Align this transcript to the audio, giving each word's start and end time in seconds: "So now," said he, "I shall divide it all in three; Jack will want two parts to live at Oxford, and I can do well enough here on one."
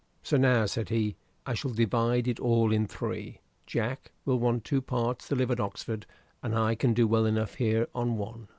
"So 0.23 0.35
now," 0.35 0.65
said 0.65 0.89
he, 0.89 1.15
"I 1.45 1.53
shall 1.53 1.69
divide 1.69 2.27
it 2.27 2.39
all 2.39 2.71
in 2.71 2.87
three; 2.87 3.39
Jack 3.67 4.11
will 4.25 4.39
want 4.39 4.63
two 4.63 4.81
parts 4.81 5.27
to 5.27 5.35
live 5.35 5.51
at 5.51 5.59
Oxford, 5.59 6.07
and 6.41 6.55
I 6.55 6.73
can 6.73 6.95
do 6.95 7.05
well 7.07 7.27
enough 7.27 7.53
here 7.53 7.87
on 7.93 8.17
one." 8.17 8.47